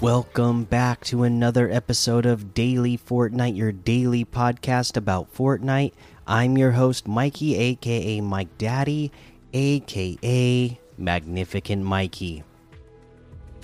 [0.00, 5.92] Welcome back to another episode of Daily Fortnite, your daily podcast about Fortnite.
[6.26, 9.12] I'm your host, Mikey, aka Mike Daddy,
[9.52, 12.42] aka Magnificent Mikey.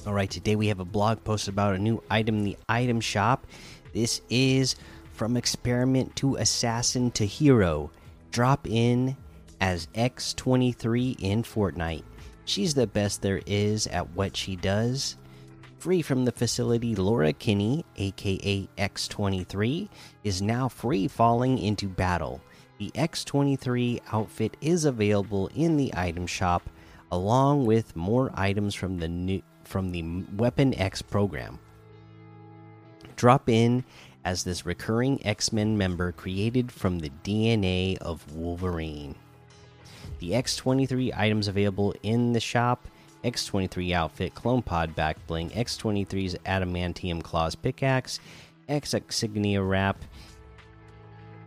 [0.06, 3.00] All right, today we have a blog post about a new item in the item
[3.00, 3.46] shop.
[3.94, 4.76] This is
[5.12, 7.90] from experiment to assassin to hero.
[8.30, 9.16] Drop in
[9.62, 12.04] as X23 in Fortnite.
[12.44, 15.16] She's the best there is at what she does
[15.78, 19.88] free from the facility, Laura Kinney, aka X23,
[20.24, 22.40] is now free falling into battle.
[22.78, 26.68] The X23 outfit is available in the item shop,
[27.10, 31.58] along with more items from the new from the Weapon X program.
[33.16, 33.84] Drop in
[34.24, 39.14] as this recurring X Men member created from the DNA of Wolverine.
[40.18, 42.88] The X23 items available in the shop
[43.26, 48.20] X23 outfit, Clone Pod back bling, X23's Adamantium Claws pickaxe,
[48.68, 50.02] X Insignia wrap.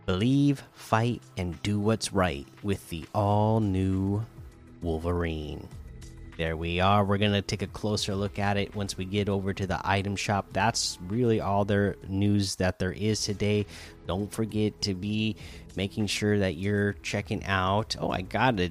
[0.04, 4.22] Believe, fight, and do what's right with the all new
[4.82, 5.68] Wolverine.
[6.36, 7.04] There we are.
[7.04, 9.80] We're going to take a closer look at it once we get over to the
[9.84, 10.46] item shop.
[10.52, 13.66] That's really all the news that there is today.
[14.06, 15.36] Don't forget to be
[15.76, 17.94] making sure that you're checking out.
[18.00, 18.70] Oh, I got a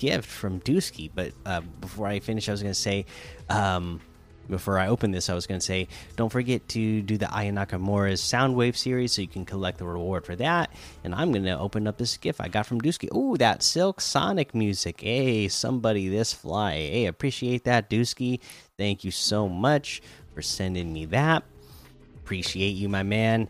[0.00, 1.10] gift from Dusky.
[1.14, 3.04] But uh, before I finish, I was going to say,
[3.50, 4.00] um,
[4.48, 7.52] before I open this, I was going to say, don't forget to do the Aya
[7.52, 10.72] Nakamura's Soundwave series so you can collect the reward for that.
[11.04, 13.08] And I'm going to open up this gift I got from Dusky.
[13.12, 15.02] Oh, that Silk Sonic music.
[15.02, 16.72] Hey, somebody this fly.
[16.72, 18.40] Hey, appreciate that, Dusky.
[18.76, 20.02] Thank you so much
[20.34, 21.44] for sending me that.
[22.16, 23.48] Appreciate you, my man.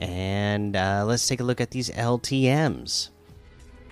[0.00, 3.10] And uh, let's take a look at these LTMs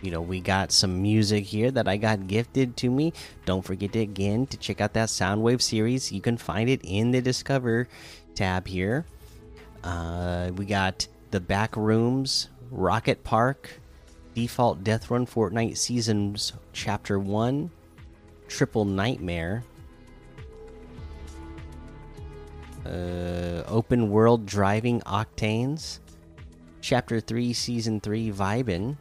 [0.02, 3.12] you know we got some music here that i got gifted to me.
[3.44, 6.12] Don't forget to, again to check out that soundwave series.
[6.12, 7.88] You can find it in the discover
[8.34, 9.04] tab here.
[9.82, 13.80] Uh, we got the back rooms rocket park
[14.34, 17.70] default death run fortnite seasons chapter 1
[18.46, 19.64] triple nightmare
[22.86, 26.00] uh, open world driving octanes
[26.80, 28.96] chapter 3 season 3 vibin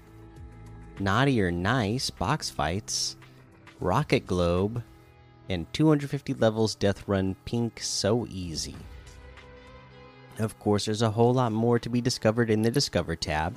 [1.00, 3.16] Naughty or Nice box fights,
[3.80, 4.84] Rocket Globe,
[5.50, 8.76] and 250 levels Death Run Pink So Easy.
[10.40, 13.56] Of course, there's a whole lot more to be discovered in the Discover tab.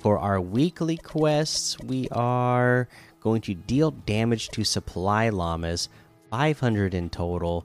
[0.00, 2.88] For our weekly quests, we are
[3.20, 5.88] going to deal damage to supply llamas,
[6.30, 7.64] 500 in total.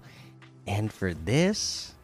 [0.67, 1.95] And for this,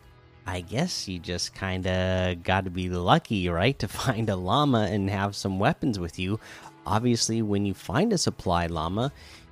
[0.48, 3.78] I guess you just kind of got to be lucky, right?
[3.80, 6.40] To find a llama and have some weapons with you
[6.86, 9.12] obviously when you find a supply llama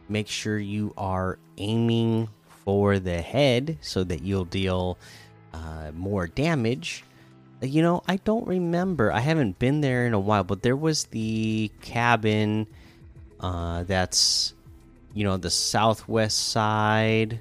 [0.10, 2.28] make sure you are aiming
[2.64, 4.98] for the head so that you'll deal
[5.54, 7.04] uh, more damage.
[7.62, 9.12] You know i don't remember.
[9.12, 12.68] I haven't been there in a while but there was the cabin
[13.40, 14.54] uh, that's
[15.14, 17.40] you know the southwest side.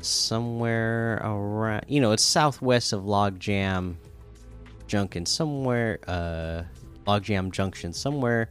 [0.00, 3.96] Somewhere around you know it's southwest of Log logjam
[4.86, 5.26] junction.
[5.26, 6.62] Somewhere uh
[7.06, 8.50] Logjam Junction, somewhere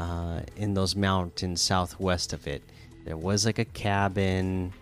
[0.00, 2.62] uh, in those mountains southwest of it.
[3.04, 4.72] There was like a cabin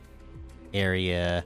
[0.72, 1.44] area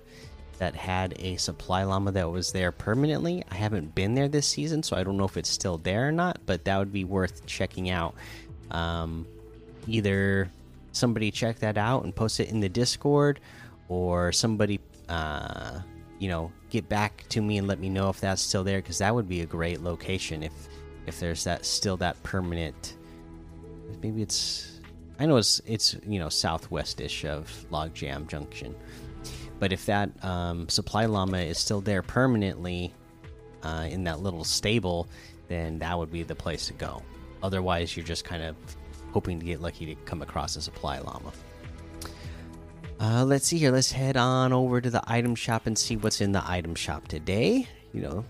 [0.58, 3.44] that had a supply llama that was there permanently.
[3.50, 6.12] I haven't been there this season, so I don't know if it's still there or
[6.12, 8.14] not, but that would be worth checking out.
[8.70, 9.26] Um,
[9.88, 10.50] either
[10.92, 13.40] somebody check that out and post it in the Discord,
[13.88, 15.80] or somebody, uh,
[16.18, 18.98] you know, get back to me and let me know if that's still there, because
[18.98, 20.52] that would be a great location if
[21.06, 22.96] if there's that still that permanent
[24.02, 24.80] maybe it's
[25.18, 28.74] i know it's it's you know southwestish of logjam junction.
[29.60, 32.92] But if that um, supply llama is still there permanently
[33.62, 35.08] uh, in that little stable
[35.48, 37.02] then that would be the place to go.
[37.42, 38.56] Otherwise you're just kind of
[39.12, 41.32] hoping to get lucky to come across a supply llama.
[43.00, 43.70] Uh, let's see here.
[43.70, 47.08] Let's head on over to the item shop and see what's in the item shop
[47.08, 47.68] today.
[47.92, 48.24] You know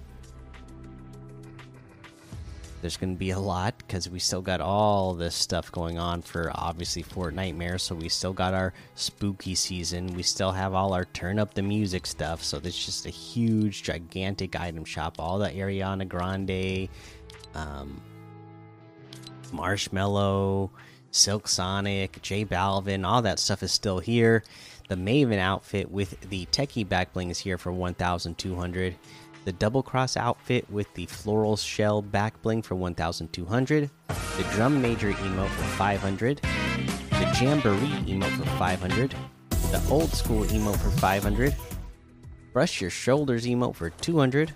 [2.84, 6.20] there's going to be a lot because we still got all this stuff going on
[6.20, 7.81] for obviously Fortnitemares.
[7.81, 10.08] So we still got our spooky season.
[10.08, 12.42] We still have all our turn up the music stuff.
[12.42, 15.14] So there's just a huge, gigantic item shop.
[15.19, 16.90] All the Ariana Grande,
[17.54, 18.02] um,
[19.50, 20.69] Marshmello,
[21.10, 24.44] Silk Sonic, J Balvin, all that stuff is still here.
[24.90, 28.94] The Maven outfit with the Techie back bling is here for 1,200
[29.44, 35.12] the double cross outfit with the floral shell back bling for 1200 the drum major
[35.12, 37.76] emote for 500 the jamboree
[38.06, 39.14] emote for 500
[39.50, 41.55] the old school emote for 500
[42.55, 44.55] Brush Your Shoulders emote for 200.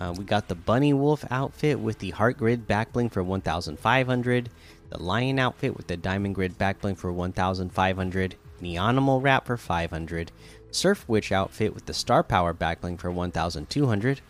[0.00, 4.48] Uh, we got the Bunny Wolf outfit with the Heart Grid backbling for 1,500.
[4.88, 8.34] The Lion outfit with the Diamond Grid backbling for 1,500.
[8.62, 10.32] Neonimal wrap for 500.
[10.70, 14.20] Surf Witch outfit with the Star Power backbling for 1,200.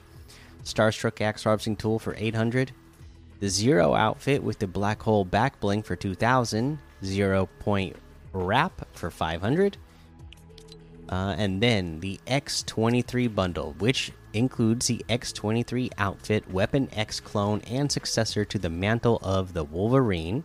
[0.64, 2.72] Starstruck Axe Harvesting Tool for 800.
[3.40, 6.78] The Zero outfit with the Black Hole back bling for 2000.
[7.04, 7.96] Zero Point
[8.32, 9.76] Wrap for 500.
[11.08, 17.90] Uh, and then the X23 bundle, which includes the X23 outfit, Weapon X clone, and
[17.90, 20.44] successor to the Mantle of the Wolverine.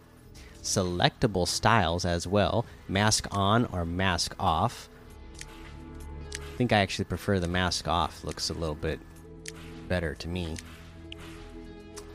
[0.63, 4.89] Selectable styles as well mask on or mask off.
[6.56, 9.02] I think I actually prefer the mask off, looks a little bit
[9.90, 10.56] better to me.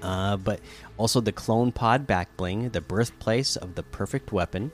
[0.00, 0.60] Uh, but
[0.96, 4.72] also the clone pod back bling, the birthplace of the perfect weapon,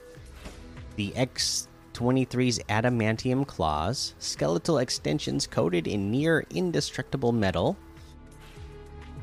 [0.95, 7.75] the X23's adamantium claws, skeletal extensions coated in near indestructible metal,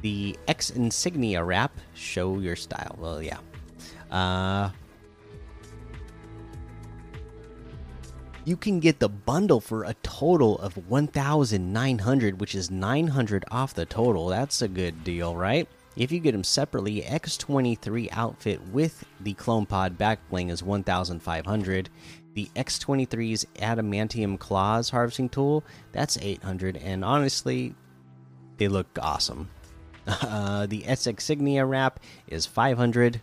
[0.03, 2.97] the X insignia wrap, show your style.
[3.01, 3.39] Well, yeah.
[4.11, 4.69] Uh,
[8.45, 13.87] you can get the bundle for a total of 1900 which is 900 off the
[13.87, 14.29] total.
[14.29, 15.69] That's a good deal right?
[15.97, 21.89] If you get them separately x23 outfit with the clone pod back bling is 1500
[22.35, 25.63] the x23's adamantium claws harvesting tool
[25.93, 27.75] that's 800 and honestly
[28.57, 29.51] they look awesome.
[30.07, 31.99] Uh, the X insignia wrap
[32.29, 33.23] is 500